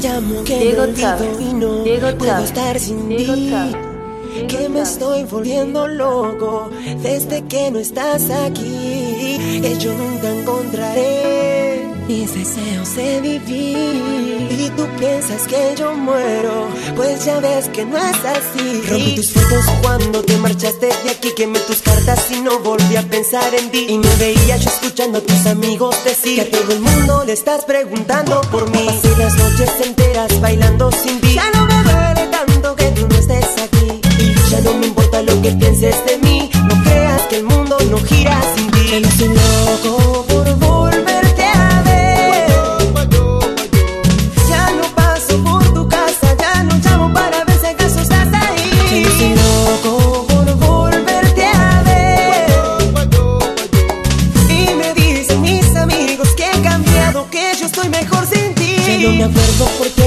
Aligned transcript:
te 0.00 0.08
llamo, 0.08 0.44
que 0.44 0.58
Diego 0.58 0.86
me 0.86 1.06
olvido 1.06 1.40
y 1.40 1.52
no 1.54 1.84
Diego 1.84 2.18
puedo 2.18 2.38
estar 2.38 2.78
sin 2.78 3.08
Diego 3.08 3.34
ti. 3.34 4.46
Que 4.48 4.68
me 4.68 4.80
estoy 4.80 5.24
volviendo 5.24 5.86
loco 5.86 6.70
desde 7.02 7.42
que 7.44 7.70
no 7.70 7.78
estás 7.78 8.30
aquí. 8.30 9.60
Que 9.62 9.76
yo 9.78 9.92
nunca 9.94 10.30
encontraré 10.34 11.86
mis 12.08 12.34
deseos 12.34 12.96
de 12.96 13.20
vivir. 13.20 14.43
Tú 14.84 14.90
piensas 14.98 15.46
que 15.46 15.74
yo 15.78 15.94
muero, 15.94 16.68
pues 16.94 17.24
ya 17.24 17.40
ves 17.40 17.70
que 17.70 17.86
no 17.86 17.96
es 17.96 18.16
así. 18.22 18.82
Rompí 18.86 19.14
tus 19.14 19.32
fotos 19.32 19.64
cuando 19.80 20.22
te 20.22 20.36
marchaste 20.36 20.88
de 20.88 21.10
aquí. 21.10 21.32
Quemé 21.34 21.58
tus 21.60 21.80
cartas 21.80 22.30
y 22.30 22.42
no 22.42 22.58
volví 22.58 22.94
a 22.94 23.02
pensar 23.02 23.54
en 23.54 23.70
ti. 23.70 23.86
Y 23.88 23.96
me 23.96 24.14
veía 24.16 24.58
yo 24.58 24.68
escuchando 24.68 25.20
a 25.20 25.20
tus 25.22 25.46
amigos 25.46 25.96
decir 26.04 26.34
que 26.34 26.42
a 26.42 26.60
todo 26.60 26.72
el 26.72 26.80
mundo 26.80 27.24
le 27.24 27.32
estás 27.32 27.64
preguntando 27.64 28.42
por 28.52 28.68
mí. 28.72 28.84
Pasé 28.84 29.16
las 29.16 29.34
noches 29.36 29.70
enteras 29.86 30.38
bailando 30.42 30.92
sin 30.92 31.18
ti. 31.18 31.32
Ya 31.34 31.50
no 31.54 31.64
me 31.64 31.82
duele 31.82 32.30
tanto 32.30 32.76
que 32.76 32.84
tú 32.90 33.08
no 33.08 33.14
estés 33.14 33.62
aquí. 33.62 34.00
Y 34.18 34.50
ya 34.50 34.60
no 34.60 34.74
me 34.74 34.88
importa 34.88 35.22
lo 35.22 35.40
que 35.40 35.50
pienses 35.52 35.96
de 36.04 36.18
mí. 36.18 36.50
No 36.68 36.82
creas 36.84 37.22
que 37.22 37.36
el 37.36 37.44
mundo 37.44 37.78
no 37.90 37.96
gira 38.00 38.38
sin 38.54 38.70
ti. 38.70 39.02
Soy 39.16 39.28
loco 39.28 40.26
por 40.28 40.54
volverte 40.56 41.13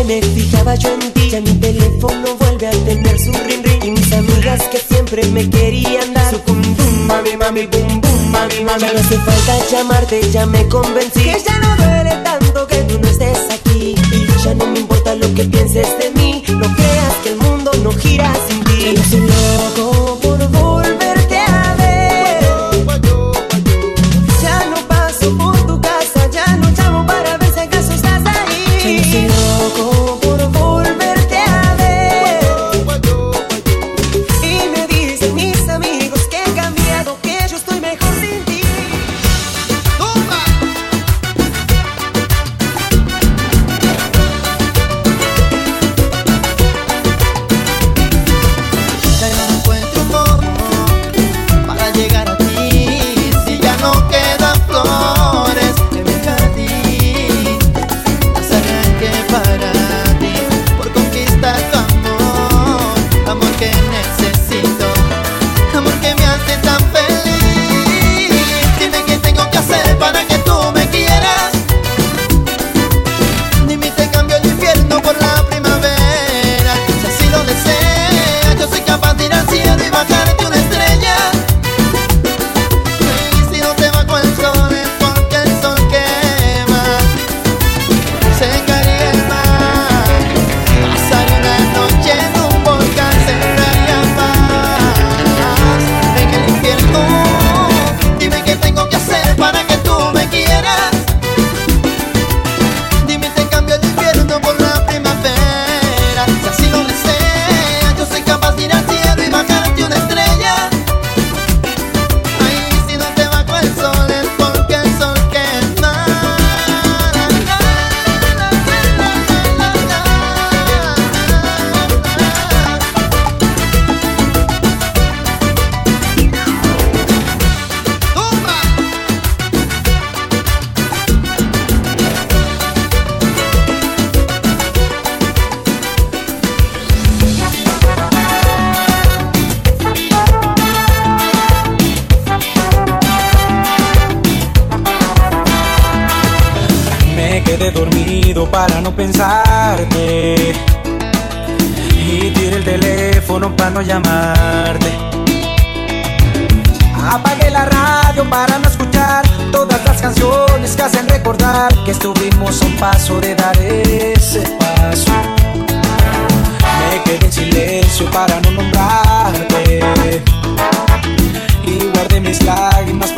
me 0.07 0.21
fijaba 0.21 0.75
yo 0.75 0.89
en 0.93 1.11
ti. 1.11 1.29
Ya 1.29 1.41
mi 1.41 1.53
teléfono 1.55 2.35
vuelve 2.39 2.67
a 2.67 2.71
tener 2.71 3.19
su 3.19 3.31
ring 3.45 3.63
ring. 3.63 3.83
Y 3.83 3.91
mis 3.91 4.11
amigas 4.13 4.63
que 4.71 4.79
siempre 4.79 5.25
me 5.27 5.49
querían 5.49 6.13
dar 6.13 6.31
su 6.31 6.39
cum 6.41 6.61
bum, 6.61 7.07
mami, 7.07 7.35
mami, 7.37 7.67
bum 7.67 8.01
bum, 8.01 8.31
mami, 8.31 8.63
mami. 8.63 8.81
Ya 8.81 8.93
no 8.93 8.99
hace 8.99 9.17
falta 9.17 9.53
llamarte, 9.69 10.31
ya 10.31 10.45
me 10.45 10.67
convencí. 10.69 11.21
Que 11.21 11.43
ya 11.45 11.59
no 11.59 11.75
duele 11.75 12.15
tanto 12.23 12.67
que 12.67 12.77
tú 12.83 12.99
no 12.99 13.07
estés 13.07 13.39
aquí. 13.51 13.95
Y 14.13 14.43
ya 14.43 14.53
no 14.55 14.65
me 14.67 14.79
importa 14.79 15.13
lo 15.15 15.33
que 15.35 15.43
pienses 15.43 15.87
de 15.99 16.11
mí. 16.11 16.43
No 16.47 16.73
creas 16.75 17.06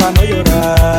para 0.00 0.12
no 0.12 0.89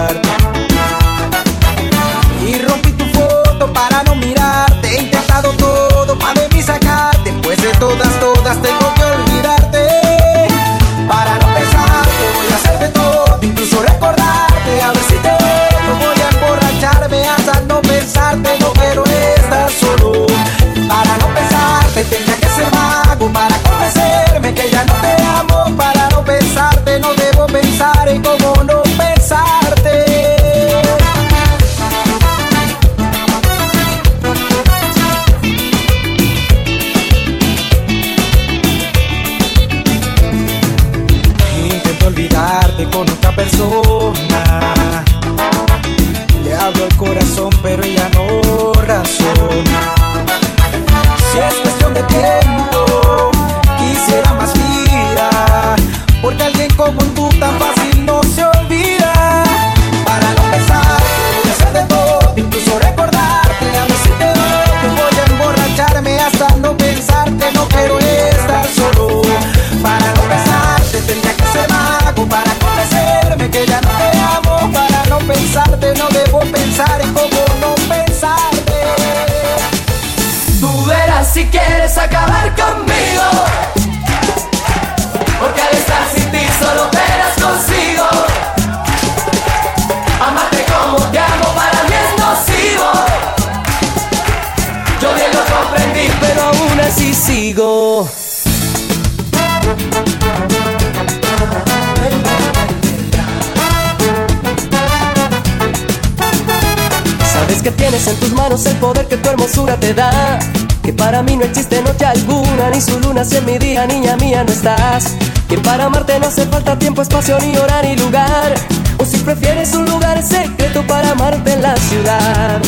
su 112.82 113.00
luna 113.00 113.24
si 113.24 113.38
en 113.38 113.46
mi 113.46 113.58
día, 113.58 113.86
niña 113.86 114.16
mía, 114.18 114.44
no 114.44 114.52
estás. 114.52 115.16
Que 115.48 115.58
para 115.60 115.86
amarte 115.86 116.20
no 116.20 116.28
hace 116.28 116.46
falta 116.48 116.78
tiempo, 116.80 117.02
espacio, 117.02 117.38
ni 117.40 117.56
hora, 117.58 117.82
ni 117.84 117.96
lugar. 117.96 118.54
O 118.98 119.06
si 119.06 119.18
prefieres 119.18 119.74
un 119.74 119.86
lugar 119.86 120.22
secreto 120.24 120.86
para 120.88 121.12
amarte 121.12 121.54
en 121.54 121.62
la 121.62 121.76
ciudad. 121.78 122.62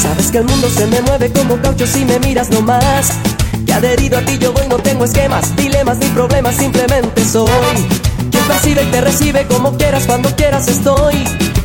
Sabes 0.00 0.30
que 0.30 0.38
el 0.38 0.44
mundo 0.44 0.68
se 0.70 0.86
me 0.86 1.00
mueve 1.02 1.30
como 1.32 1.56
caucho 1.60 1.86
si 1.86 2.04
me 2.04 2.18
miras 2.20 2.50
nomás. 2.50 3.12
Que 3.66 3.72
adherido 3.72 4.18
a 4.18 4.22
ti 4.22 4.38
yo 4.38 4.52
voy, 4.52 4.66
no 4.68 4.76
tengo 4.78 5.04
esquemas, 5.04 5.54
dilemas 5.56 5.98
ni 5.98 6.06
problemas, 6.06 6.56
simplemente 6.56 7.24
soy. 7.24 7.50
Quien 8.30 8.44
percibe 8.46 8.82
y 8.82 8.86
te 8.86 9.00
recibe 9.00 9.46
como 9.46 9.76
quieras, 9.76 10.04
cuando 10.06 10.34
quieras 10.34 10.68
estoy. 10.68 11.24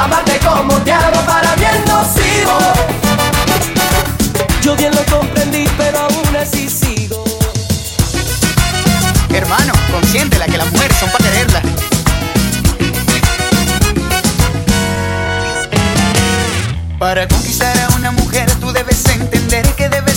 Amarte 0.00 0.38
como 0.38 0.74
te 0.78 0.92
amo 0.92 1.20
para 1.26 1.54
bien 1.56 1.84
nocivo. 1.86 2.58
Yo 4.62 4.74
bien 4.74 4.94
lo 4.94 5.04
comprendí 5.04 5.68
pero 5.76 5.98
aún 5.98 6.36
así 6.36 6.70
sigo. 6.70 7.22
Hermano, 9.28 9.74
la 10.38 10.46
que 10.46 10.56
las 10.56 10.72
mujeres 10.72 10.96
son 10.98 11.10
para 11.10 11.24
quererla. 11.24 11.62
Para 16.98 17.28
conquistar 17.28 17.78
a 17.78 17.94
una 17.96 18.10
mujer 18.10 18.50
tú 18.54 18.72
debes 18.72 19.06
entender 19.06 19.66
que 19.74 19.90
debes 19.90 20.09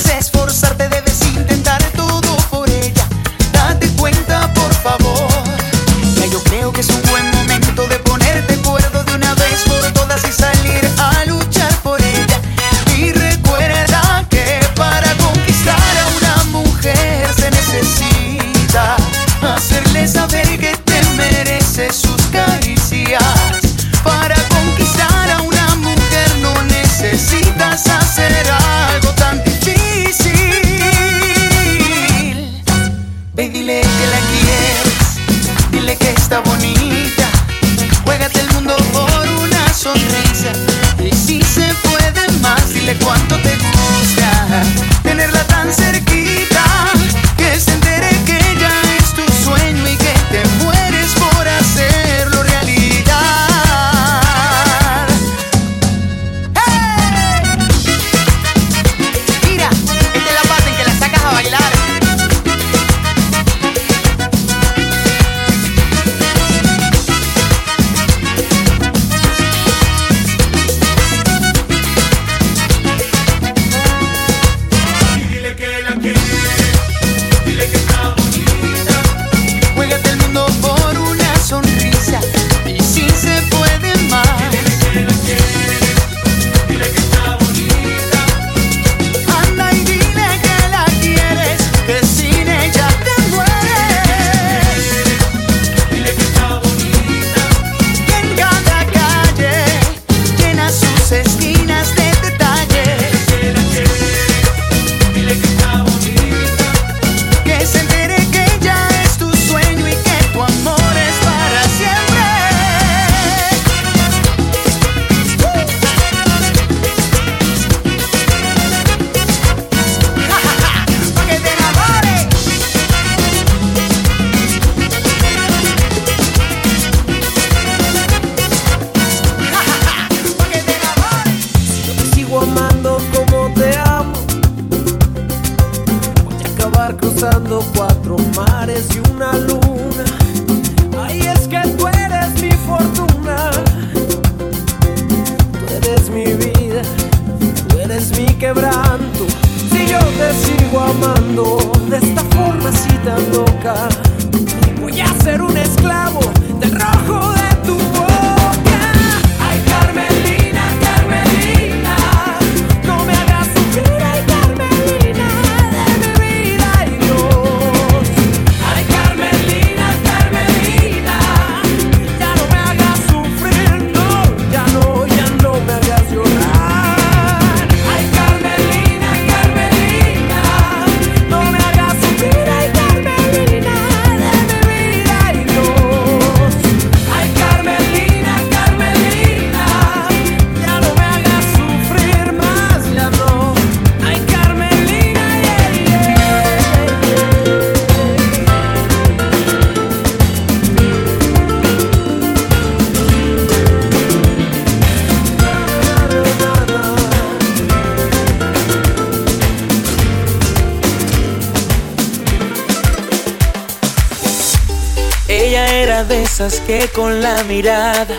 que 216.66 216.90
con 216.96 217.22
la 217.22 217.44
mirada 217.44 218.18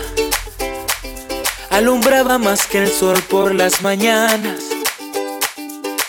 alumbraba 1.69 2.37
más 2.37 2.65
que 2.65 2.77
el 2.77 2.89
sol 2.89 3.21
por 3.29 3.53
las 3.53 3.81
mañanas. 3.81 4.63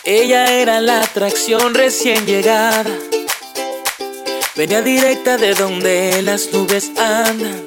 Ella 0.04 0.52
era 0.52 0.80
la 0.80 1.02
atracción 1.02 1.74
recién 1.74 2.24
llegada. 2.24 2.92
Venía 4.54 4.82
directa 4.82 5.36
de 5.36 5.54
donde 5.54 6.22
las 6.22 6.52
nubes 6.52 6.90
andan. 6.96 7.64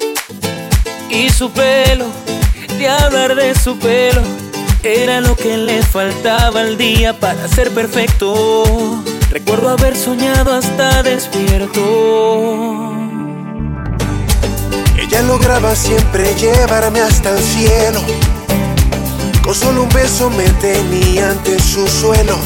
Y 1.10 1.28
su 1.28 1.50
pelo, 1.50 2.06
de 2.78 2.88
hablar 2.88 3.34
de 3.34 3.54
su 3.54 3.78
pelo, 3.78 4.22
era 4.82 5.20
lo 5.20 5.36
que 5.36 5.58
le 5.58 5.82
faltaba 5.82 6.60
al 6.60 6.78
día 6.78 7.12
para 7.20 7.46
ser 7.46 7.70
perfecto. 7.72 9.04
Recuerdo 9.30 9.68
haber 9.68 9.94
soñado 9.94 10.54
hasta 10.54 11.02
despierto. 11.02 12.89
Lograba 15.26 15.76
siempre 15.76 16.34
llevarme 16.34 17.00
hasta 17.00 17.30
el 17.30 17.42
cielo. 17.42 18.00
Con 19.42 19.54
solo 19.54 19.84
un 19.84 19.88
beso 19.90 20.28
me 20.30 20.48
tenía 20.60 21.30
ante 21.30 21.58
su 21.60 21.86
suelo. 21.86 22.36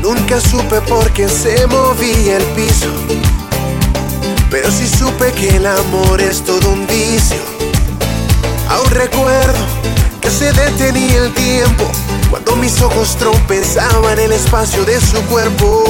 Nunca 0.00 0.40
supe 0.40 0.80
por 0.82 1.10
qué 1.10 1.28
se 1.28 1.66
movía 1.66 2.38
el 2.38 2.44
piso. 2.54 2.86
Pero 4.50 4.70
sí 4.70 4.86
supe 4.88 5.32
que 5.32 5.56
el 5.56 5.66
amor 5.66 6.20
es 6.22 6.42
todo 6.42 6.70
un 6.70 6.86
vicio. 6.86 7.42
Aún 8.70 8.90
recuerdo 8.90 9.64
que 10.20 10.30
se 10.30 10.52
detenía 10.52 11.24
el 11.24 11.34
tiempo 11.34 11.84
cuando 12.30 12.56
mis 12.56 12.80
ojos 12.80 13.16
tropezaban 13.16 14.18
el 14.18 14.32
espacio 14.32 14.84
de 14.84 15.00
su 15.00 15.20
cuerpo. 15.22 15.84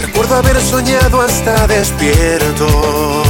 Recuerdo 0.00 0.36
haber 0.36 0.60
soñado 0.60 1.20
hasta 1.20 1.66
despierto 1.66 3.24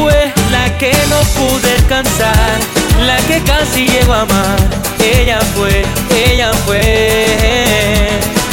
fue 0.00 0.32
la 0.50 0.78
que 0.78 0.92
no 1.08 1.20
pude 1.36 1.72
alcanzar, 1.78 2.58
la 3.06 3.16
que 3.28 3.42
casi 3.42 3.86
llegó 3.86 4.14
a 4.14 4.22
amar. 4.22 4.58
Ella 5.02 5.38
fue, 5.54 5.84
ella 6.14 6.50
fue, 6.64 8.08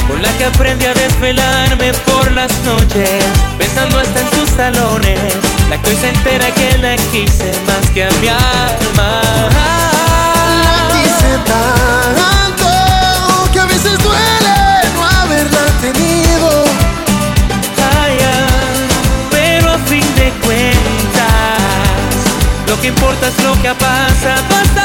con 0.07 0.21
la 0.21 0.29
que 0.37 0.45
aprendí 0.45 0.85
a 0.85 0.93
desvelarme 0.93 1.93
por 2.05 2.31
las 2.31 2.51
noches, 2.63 3.09
pensando 3.57 3.99
hasta 3.99 4.19
en 4.21 4.29
sus 4.31 4.49
salones, 4.49 5.19
la 5.69 5.81
que 5.81 5.89
hoy 5.89 5.97
entera 6.03 6.51
que 6.51 6.77
la 6.77 6.95
quise 7.11 7.51
más 7.67 7.89
que 7.91 8.03
a. 8.03 8.87
que 22.88 22.89
importa 22.89 23.27
es 23.27 23.44
lo 23.44 23.53
que 23.62 23.67
ha 23.67 23.77
pasado. 23.77 24.76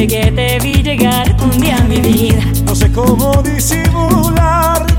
Desde 0.00 0.06
que 0.06 0.32
te 0.32 0.58
vi 0.60 0.82
llegar 0.82 1.36
un 1.42 1.60
día 1.60 1.76
a 1.76 1.84
mi 1.84 2.00
vida. 2.00 2.42
No 2.64 2.74
sé 2.74 2.90
cómo 2.90 3.42
disimularte 3.42 4.94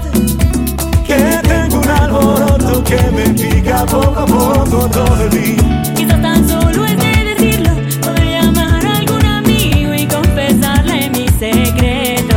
que 1.07 1.39
tengo 1.47 1.79
un 1.79 1.89
alboroto 1.89 2.83
que 2.83 3.01
me 3.11 3.29
pica 3.29 3.85
poco 3.85 4.19
a 4.19 4.25
poco 4.25 4.89
todo 4.89 5.23
el 5.23 5.29
día. 5.31 5.93
Quizás 5.95 6.21
tan 6.21 6.47
solo 6.47 6.85
es 6.85 6.97
de 6.97 7.23
decirlo, 7.33 7.71
poder 8.01 8.41
llamar 8.41 8.85
a 8.85 8.97
algún 8.97 9.25
amigo 9.25 9.93
y 9.93 10.05
confesarle 10.05 11.09
mi 11.09 11.27
secreto. 11.39 12.35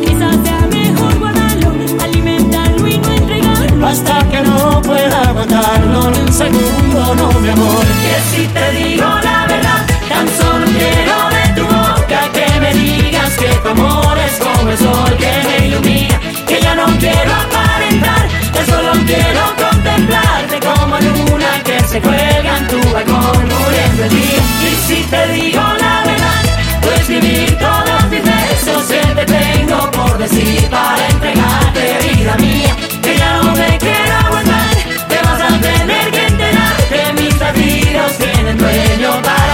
Quizás 0.00 0.36
sea 0.44 0.68
mejor 0.70 1.18
guardarlo, 1.18 1.74
alimentarlo 2.00 2.86
y 2.86 2.98
no 2.98 3.10
entregarlo 3.10 3.86
Hasta 3.86 4.28
que 4.30 4.42
no 4.42 4.80
pueda 4.82 5.22
aguantarlo 5.30 6.10
ni 6.12 6.18
un 6.20 6.32
segundo, 6.32 7.14
no 7.16 7.40
mi 7.40 7.48
amor. 7.48 7.84
Que 8.02 8.36
si 8.36 8.46
te 8.46 8.72
digo 8.72 9.06
la 9.24 9.46
verdad, 9.48 9.86
tan 10.08 10.28
solo 10.28 10.49
quiero 10.90 11.18
de 11.36 11.44
tu 11.56 11.64
boca 11.66 12.20
que 12.32 12.60
me 12.60 12.72
digas 12.74 13.30
que 13.36 13.48
tu 13.62 13.68
amor 13.68 14.18
es 14.18 14.38
como 14.38 14.70
el 14.70 14.78
sol 14.78 15.16
que 15.18 15.32
me 15.46 15.66
ilumina. 15.66 16.20
Que 16.46 16.60
yo 16.60 16.74
no 16.74 16.86
quiero 16.98 17.32
aparentar, 17.44 18.28
yo 18.54 18.62
solo 18.66 18.92
quiero 19.06 19.42
contemplarte 19.56 20.60
como 20.60 20.98
luna 20.98 21.50
que 21.64 21.80
se 21.88 22.00
cuelga 22.00 22.58
en 22.58 22.66
tu 22.68 22.80
balcón 22.92 23.42
muriendo 23.52 24.04
el 24.04 24.10
día. 24.10 24.42
Y 24.68 24.72
si 24.86 25.02
te 25.04 25.28
digo 25.28 25.62
la 25.84 26.02
verdad, 26.04 26.42
puedes 26.82 27.08
vivir 27.08 27.58
todos 27.58 28.02
mis 28.10 28.22
besos 28.22 28.82
que 28.90 29.02
te 29.18 29.24
tengo 29.26 29.90
por 29.92 30.18
decir 30.18 30.68
para 30.70 31.06
entregarte 31.08 31.82
vida 32.08 32.34
mía. 32.36 32.76
Que 33.02 33.16
ya 33.16 33.40
no 33.42 33.52
me 33.52 33.78
quiero 33.78 34.14
aguantar, 34.26 34.74
te 35.08 35.18
vas 35.26 35.40
a 35.40 35.60
tener 35.60 36.10
que 36.10 36.26
enterar 36.26 36.76
que 36.90 37.12
mis 37.22 37.38
latidos 37.38 38.18
tienen 38.18 38.58
dueño 38.58 39.22
para 39.22 39.49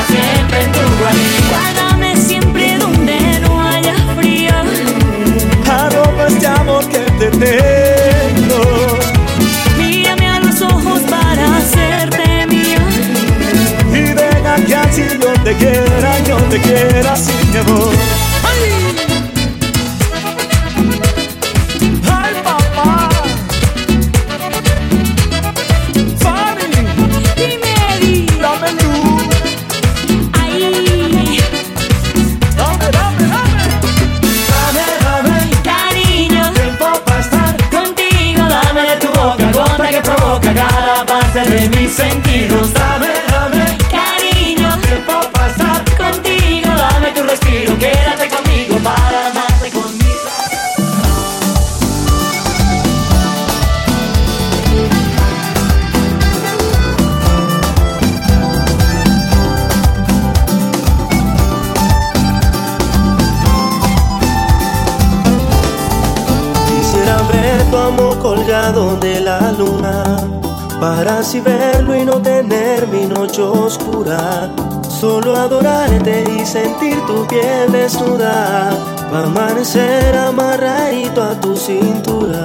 te 7.18 7.30
tengo. 7.30 8.98
Mírame 9.78 10.28
a 10.28 10.40
los 10.40 10.60
ojos 10.62 11.00
para 11.02 11.56
hacerte 11.56 12.46
mía. 12.46 12.78
Y 13.90 14.12
deja 14.12 14.56
que 14.66 14.74
así 14.74 15.02
yo 15.20 15.32
te 15.44 15.54
quiera, 15.56 16.18
yo 16.24 16.36
te 16.50 16.60
quiera 16.60 17.12
así 17.12 17.32
mi 17.50 17.58
amor. 17.58 18.35
Para 70.80 71.20
así 71.20 71.40
verlo 71.40 71.96
y 71.96 72.04
no 72.04 72.20
tener 72.20 72.86
mi 72.88 73.06
noche 73.06 73.40
oscura. 73.40 74.50
Solo 74.88 75.34
adorarte 75.36 76.24
y 76.38 76.44
sentir 76.44 77.00
tu 77.06 77.26
piel 77.26 77.72
desnuda. 77.72 78.70
Pa' 79.10 79.24
amanecer 79.24 80.16
amarradito 80.16 81.22
a 81.22 81.40
tu 81.40 81.56
cintura. 81.56 82.44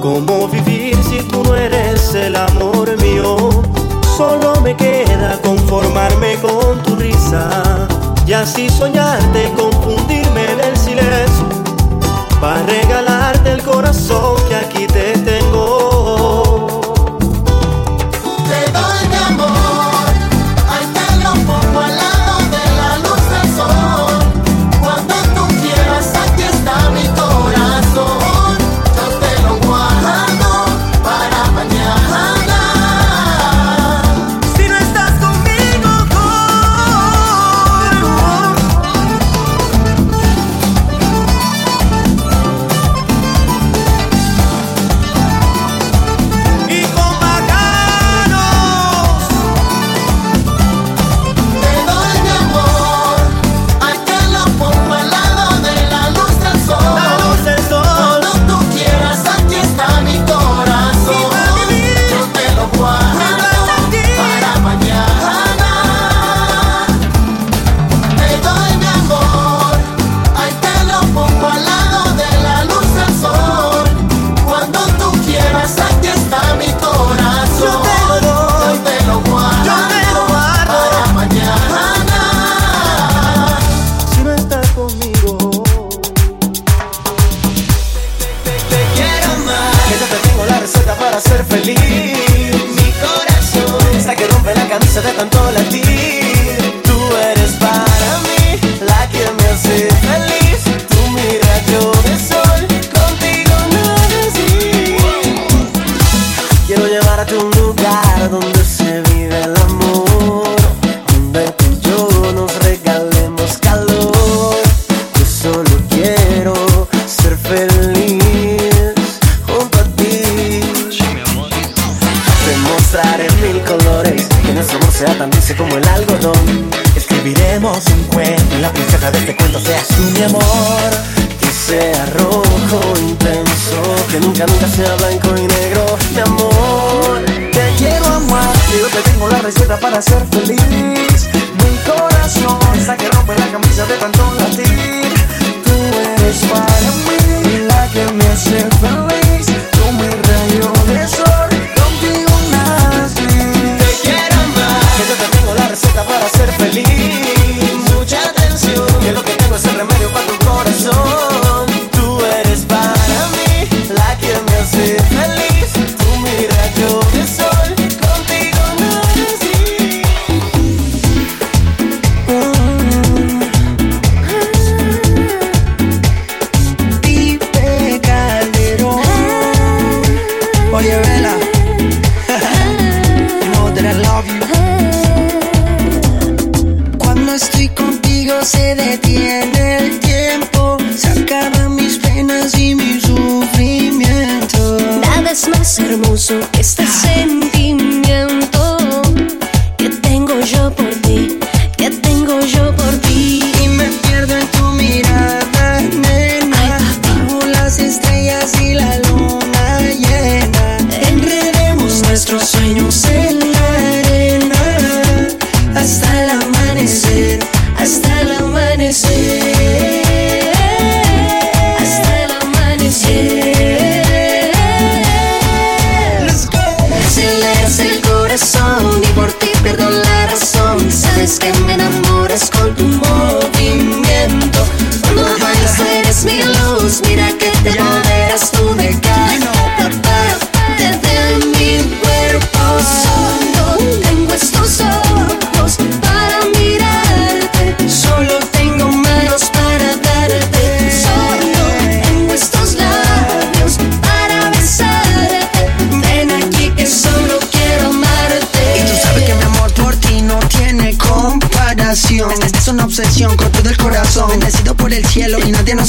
¿Cómo 0.00 0.48
vivir 0.48 0.96
si 1.04 1.18
tú 1.28 1.42
no 1.44 1.54
eres 1.54 2.14
el 2.14 2.34
amor 2.34 3.00
mío? 3.00 3.36
Solo 4.16 4.60
me 4.60 4.76
queda 4.76 5.38
conformarme 5.42 6.36
con 6.40 6.82
tu 6.82 6.96
risa. 6.96 7.48
Y 8.26 8.32
así 8.32 8.68
soñarte, 8.68 9.52
confundirme 9.56 10.52
en 10.52 10.60
el 10.60 10.76
silencio. 10.76 11.48
Para 12.40 12.62
regalarte 12.64 13.52
el 13.52 13.62
corazón 13.62 14.36
que 14.48 14.56
aquí 14.56 14.86
te 14.86 15.12
tengo. 15.18 15.83
Para 91.54 91.93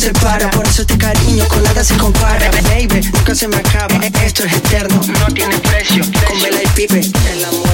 separa 0.06 0.52
Por 0.52 0.68
eso 0.68 0.82
este 0.84 0.98
cariño 0.98 1.48
con 1.48 1.64
nada 1.64 1.84
se 1.84 1.96
compara. 1.98 2.52
Baby, 2.70 3.02
nunca 3.12 3.34
se 3.34 3.48
me 3.48 3.58
acaba 3.58 3.98
Esto 4.24 4.44
es 4.44 4.54
eterno, 4.54 5.02
no 5.20 5.34
tiene 5.34 5.58
precio. 5.58 6.04
Con 6.28 6.42
Bella 6.42 6.62
y 6.64 6.68
Pipe, 6.76 7.02
el 7.32 7.46
amor 7.46 7.65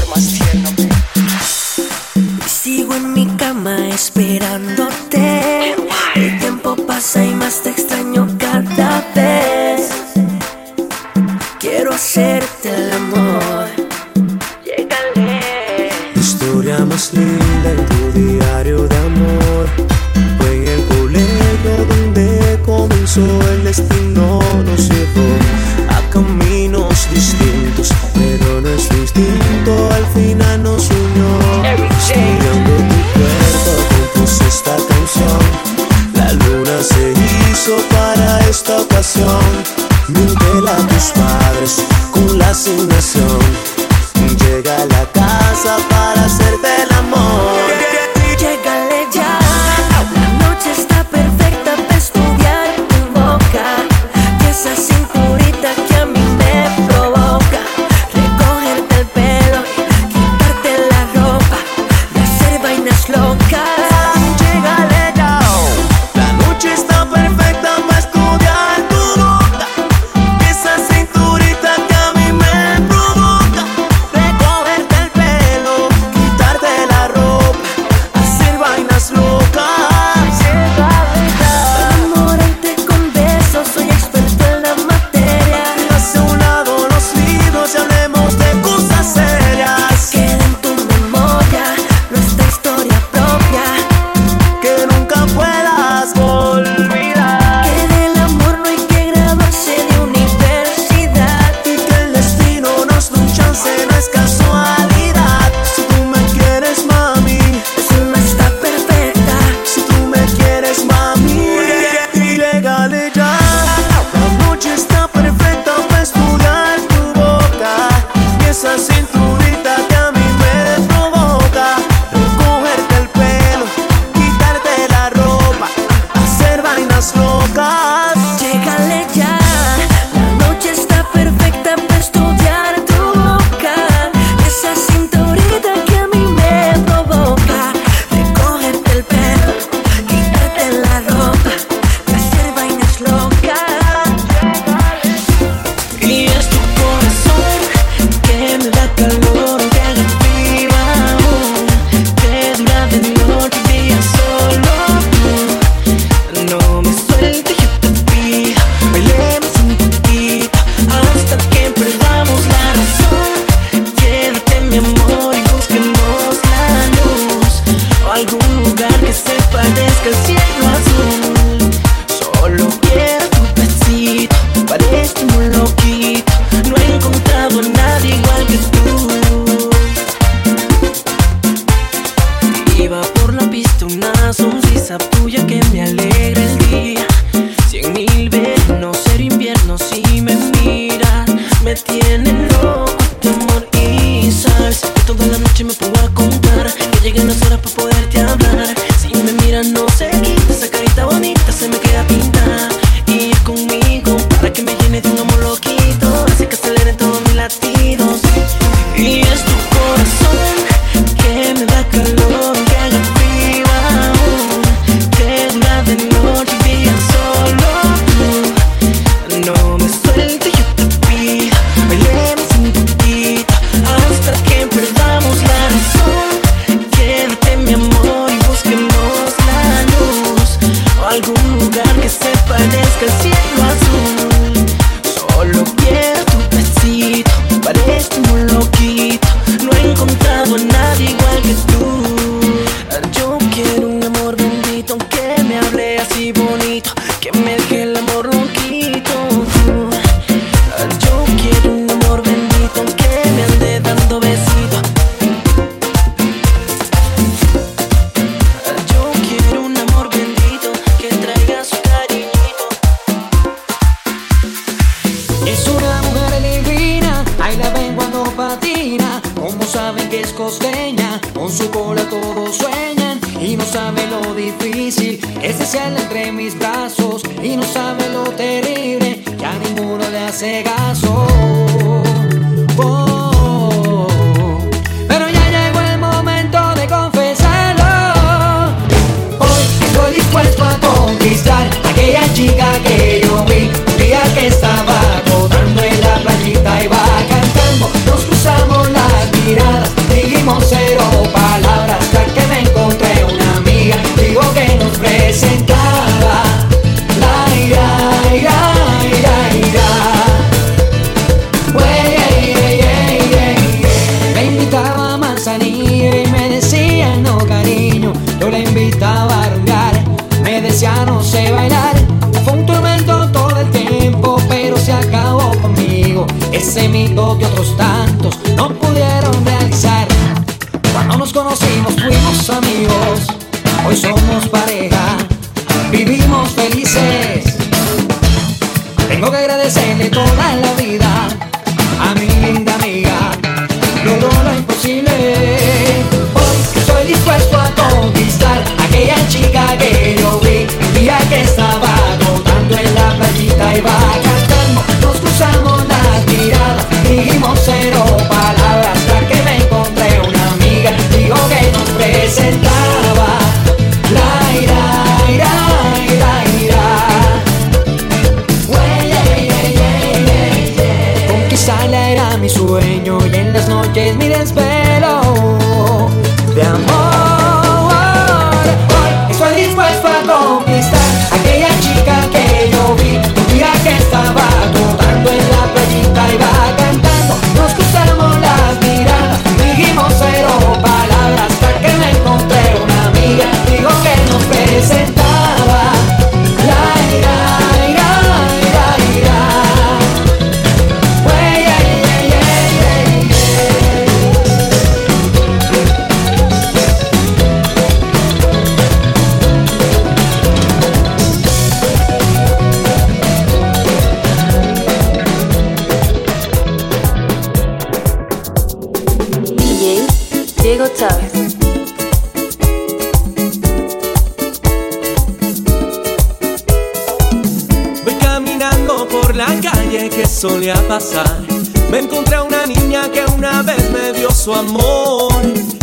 Me 431.90 432.00
encontré 432.00 432.36
a 432.36 432.44
una 432.44 432.66
niña 432.66 433.10
que 433.10 433.24
una 433.38 433.62
vez 433.62 433.90
me 433.92 434.12
dio 434.12 434.30
su 434.30 434.54
amor. 434.54 435.32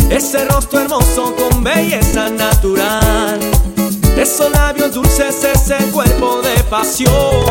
Ese 0.07 0.45
rostro 0.45 0.81
hermoso 0.81 1.33
con 1.35 1.63
belleza 1.63 2.29
natural. 2.29 3.39
Esos 4.15 4.51
labios 4.51 4.93
dulces, 4.93 5.43
ese 5.43 5.77
cuerpo 5.91 6.41
de 6.43 6.61
pasión. 6.65 7.43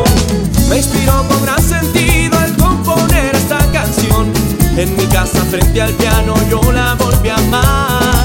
Me 0.69 0.77
inspiró 0.77 1.21
con 1.27 1.43
gran 1.43 1.61
sentido 1.61 2.39
al 2.39 2.55
componer 2.55 3.35
esta 3.35 3.57
canción. 3.73 4.31
En 4.77 4.95
mi 4.95 5.05
casa 5.07 5.43
frente 5.51 5.81
al 5.81 5.91
piano 5.95 6.35
yo 6.49 6.61
la 6.71 6.93
volví 6.93 7.27
a 7.27 7.35
amar. 7.35 8.23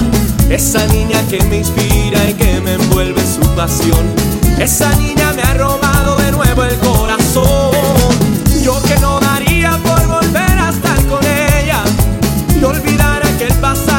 Esa 0.49 0.87
niña 0.87 1.21
que 1.29 1.43
me 1.47 1.59
inspira 1.59 2.25
y 2.31 2.35
que 2.35 2.61
me 2.61 2.75
envuelve 2.75 3.21
su 3.27 3.41
pasión. 3.57 4.15
Esa 4.61 4.95
niña 4.95 5.33
me 5.33 5.43
ha 5.43 5.55
robado 5.55 6.15
de 6.19 6.31
nuevo 6.31 6.63
el 6.63 6.79
corazón. 6.79 8.04
Yo 8.65 8.81
que 8.81 8.97
no 8.97 9.21
daría 9.21 9.79
por 9.85 10.07
volver 10.07 10.59
a 10.59 10.71
estar 10.71 10.97
con 11.05 11.23
ella 11.23 11.85
y 12.59 12.65
olvidar 12.65 13.21
aquel 13.23 13.53
pasado. 13.61 13.94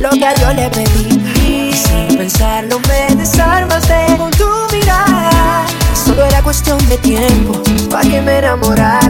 lo 0.00 0.10
que 0.10 0.26
a 0.26 0.34
Dios 0.34 0.54
le 0.54 0.68
pedí. 0.70 1.72
Sin 1.72 2.16
pensarlo 2.16 2.80
me 2.88 3.14
desarmaste 3.14 4.16
con 4.16 4.30
tu 4.32 4.48
mirada. 4.72 5.64
Solo 5.94 6.24
era 6.24 6.42
cuestión 6.42 6.78
de 6.88 6.98
tiempo, 6.98 7.62
para 7.90 8.08
que 8.08 8.20
me 8.20 8.38
enamorara. 8.38 9.05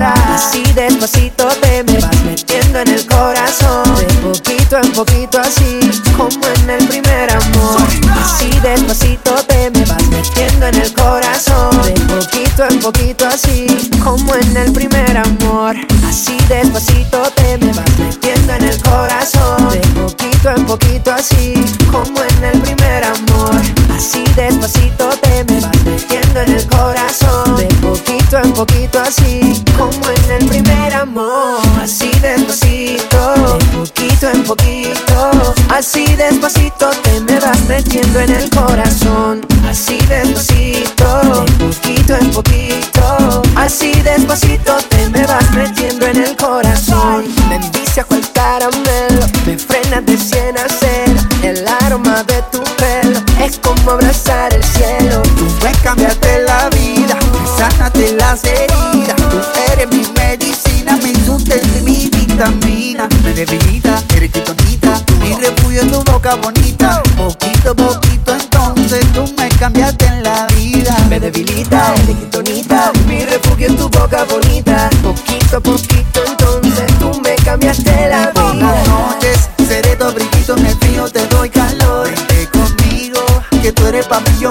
así, 29.01 29.65
como 29.77 30.11
en 30.11 30.31
el 30.41 30.47
primer 30.47 30.95
amor, 30.95 31.61
así 31.83 32.11
despacito, 32.21 33.35
de 33.59 33.65
poquito 33.77 34.31
en 34.31 34.45
poquito, 34.45 35.55
así 35.69 36.07
despacito 36.17 36.91
te 37.03 37.21
me 37.21 37.39
vas 37.41 37.61
metiendo 37.69 38.21
en 38.21 38.31
el 38.31 38.51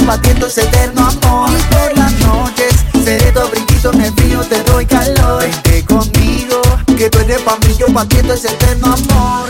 combatiendo 0.06 0.46
ese 0.46 0.62
eterno 0.62 1.02
amor. 1.02 1.50
Por 1.72 1.98
las 1.98 2.12
noches 2.20 2.76
seré 3.04 3.32
tu 3.32 3.40
abriguito 3.40 3.92
en 3.92 4.16
frío, 4.16 4.42
te 4.42 4.62
doy 4.64 4.86
calor. 4.86 5.42
Vente 5.42 5.84
conmigo, 5.84 6.62
que 6.96 7.10
tú 7.10 7.18
eres 7.20 7.42
pa' 7.42 7.58
mí, 7.58 7.76
yo 7.80 7.88
combatiendo 7.88 8.36
ese 8.36 8.50
eterno 8.50 8.94
amor. 8.94 9.50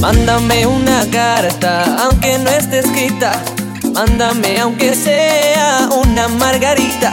Mándame 0.00 0.66
una 0.66 1.06
carta, 1.10 2.04
aunque 2.04 2.38
no 2.38 2.48
esté 2.50 2.78
escrita. 2.78 3.32
Mándame 3.92 4.60
aunque 4.60 4.94
sea 4.94 5.90
una 5.92 6.28
margarita. 6.28 7.12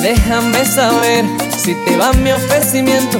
Déjame 0.00 0.64
saber 0.64 1.26
si 1.62 1.74
te 1.84 1.96
va 1.98 2.12
mi 2.14 2.32
ofrecimiento 2.32 3.18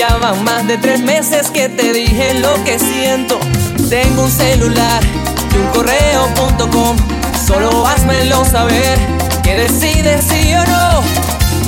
ya 0.00 0.16
van 0.16 0.42
más 0.44 0.66
de 0.66 0.78
tres 0.78 1.00
meses 1.00 1.50
que 1.50 1.68
te 1.68 1.92
dije 1.92 2.32
lo 2.40 2.54
que 2.64 2.78
siento. 2.78 3.38
Tengo 3.90 4.22
un 4.22 4.30
celular 4.30 5.02
y 5.52 5.56
un 5.58 5.66
correo.com. 5.74 6.96
Solo 7.46 7.86
házmelo 7.86 8.42
saber 8.46 8.98
que 9.42 9.56
decides 9.56 10.24
si 10.24 10.44
sí 10.44 10.54
o 10.54 10.64
no. 10.64 11.02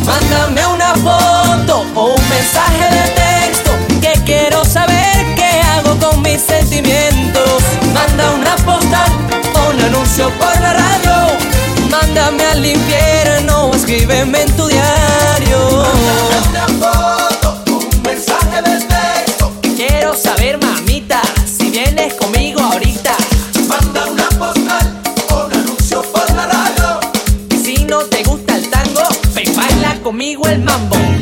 Mándame 0.07 0.66
una 0.66 0.95
foto 0.95 1.85
o 1.95 2.14
un 2.14 2.28
mensaje 2.30 2.85
de 2.97 3.05
texto 3.20 3.70
que 4.01 4.18
quiero 4.24 4.64
saber 4.64 5.35
qué 5.37 5.61
hago 5.74 5.99
con 5.99 6.22
mis 6.22 6.41
sentimientos. 6.41 7.62
Manda 7.93 8.30
una 8.30 8.57
postal 8.64 9.12
o 9.57 9.74
un 9.74 9.80
anuncio 9.83 10.30
por 10.39 10.59
la 10.59 10.72
radio. 10.72 11.37
Mándame 11.91 12.47
al 12.47 12.64
infierno 12.64 13.66
o 13.66 13.74
escríbeme 13.74 14.41
en 14.41 14.57
tu 14.57 14.68
diario. 14.68 15.83
el 30.53 30.61
mambo. 30.64 31.22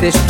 Me 0.00 0.29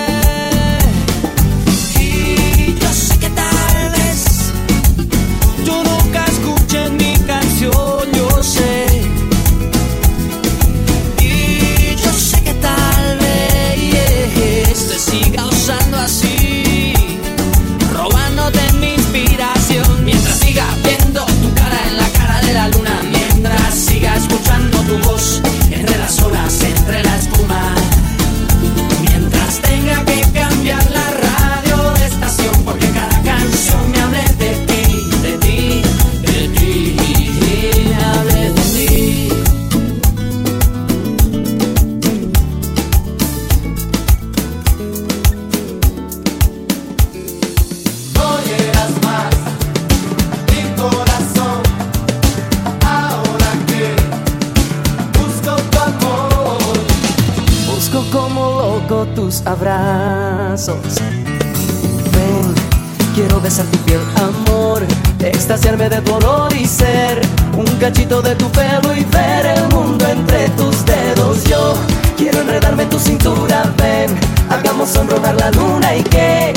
saciarme 65.61 65.89
de 65.89 66.01
tu 66.01 66.15
olor 66.15 66.51
y 66.55 66.65
ser 66.65 67.21
un 67.55 67.65
cachito 67.79 68.19
de 68.19 68.33
tu 68.33 68.49
pelo 68.49 68.95
y 68.95 69.03
ver 69.03 69.45
el 69.45 69.67
mundo 69.67 70.03
entre 70.07 70.49
tus 70.49 70.83
dedos. 70.85 71.43
Yo 71.43 71.75
quiero 72.17 72.41
enredarme 72.41 72.83
tu 72.87 72.97
cintura, 72.97 73.71
ven, 73.77 74.17
hagamos 74.49 74.89
sonrojar 74.89 75.35
la 75.35 75.51
luna 75.51 75.95
y 75.95 76.01
que 76.01 76.51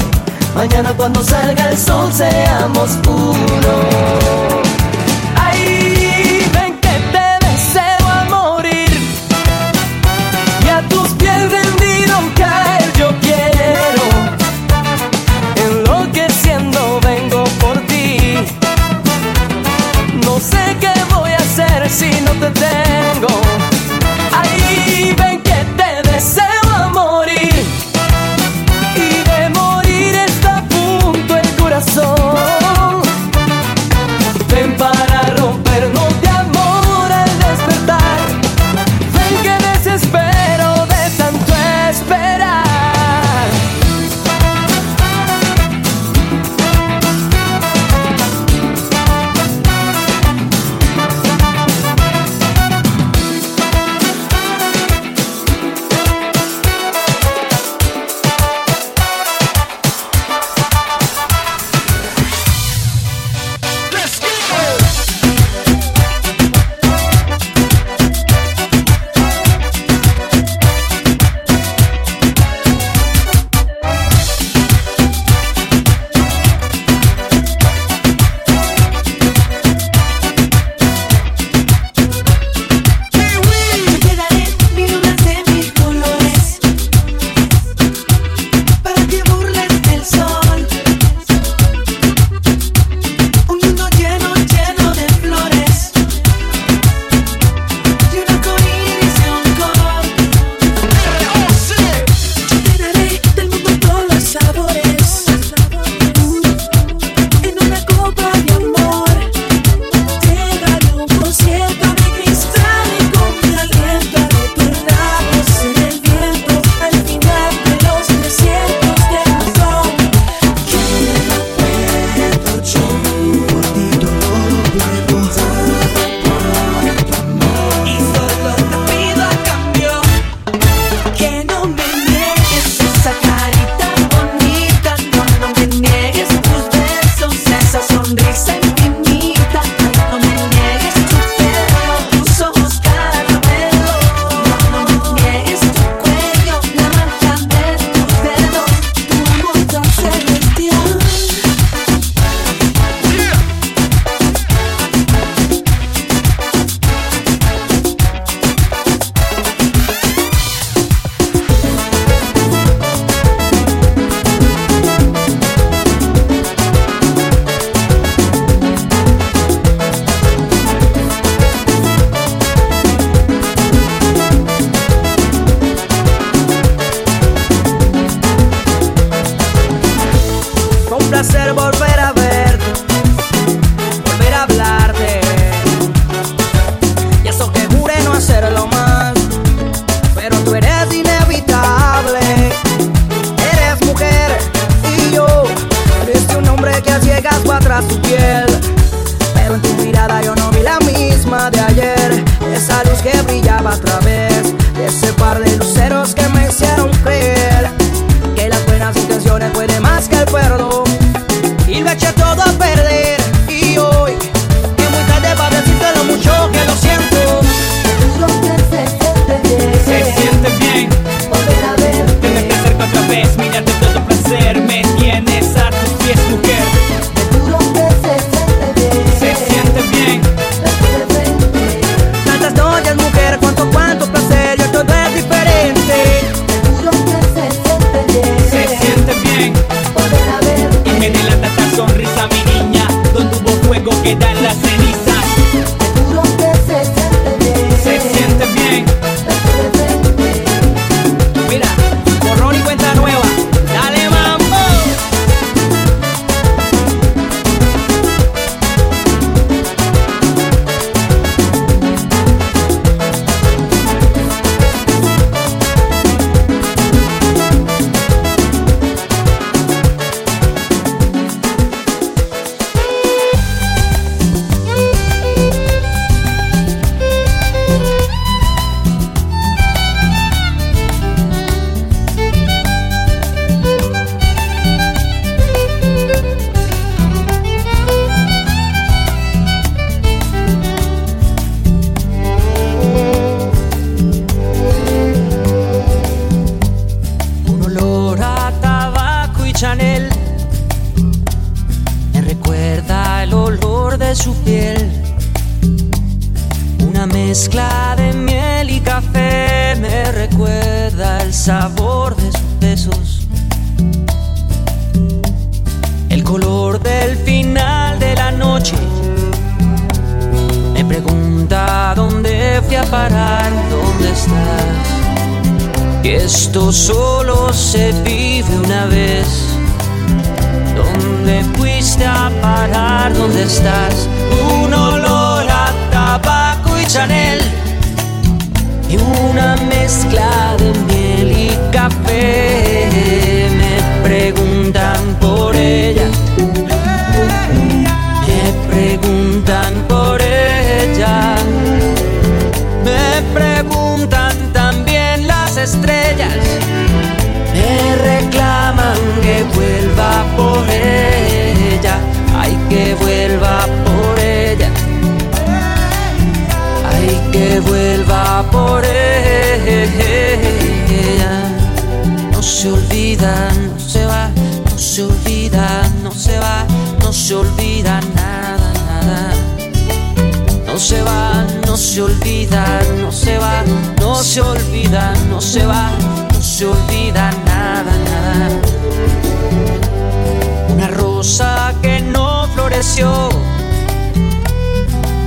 mañana 0.54 0.94
cuando 0.96 1.22
salga 1.22 1.68
el 1.68 1.76
sol 1.76 2.10
seamos 2.14 2.92
uno. 3.06 4.73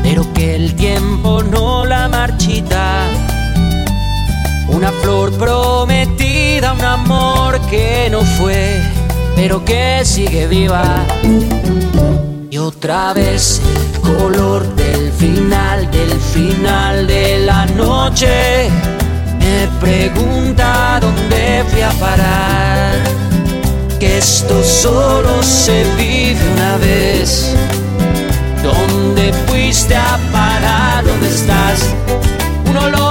pero 0.03 0.33
que 0.33 0.55
el 0.55 0.75
tiempo 0.75 1.41
no 1.43 1.85
la 1.85 2.09
marchita. 2.09 3.05
Una 4.67 4.91
flor 4.91 5.31
prometida, 5.37 6.73
un 6.73 6.81
amor 6.83 7.61
que 7.69 8.09
no 8.11 8.19
fue, 8.21 8.81
pero 9.37 9.63
que 9.63 10.01
sigue 10.03 10.47
viva. 10.47 11.05
Y 12.49 12.57
otra 12.57 13.13
vez 13.13 13.61
el 13.93 14.01
color 14.01 14.75
del 14.75 15.09
final, 15.13 15.89
del 15.89 16.19
final 16.19 17.07
de 17.07 17.45
la 17.45 17.65
noche, 17.65 18.69
me 19.39 19.67
pregunta 19.79 20.99
dónde 20.99 21.63
fui 21.69 21.81
a 21.81 21.91
parar 21.91 23.36
que 23.99 24.17
esto 24.17 24.63
solo 24.63 25.41
se 25.41 25.83
vive 25.95 26.39
una 26.55 26.77
vez. 26.77 27.55
¿Dónde 28.63 29.33
fuiste 29.47 29.95
a 29.95 30.19
parar? 30.31 31.05
¿Dónde 31.05 31.27
estás? 31.29 31.95
Un 32.69 32.77
olor 32.77 33.06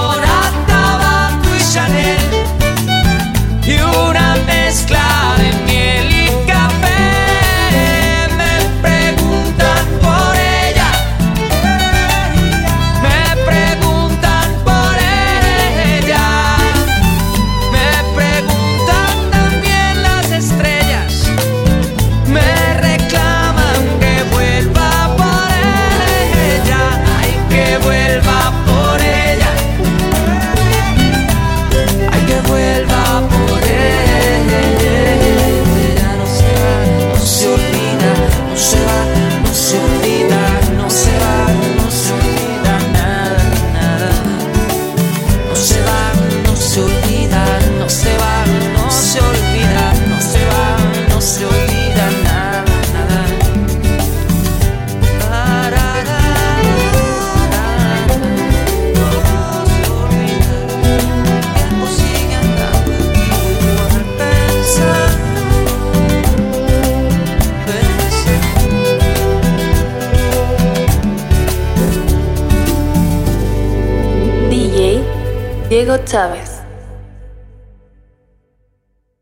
Chávez. 76.04 76.35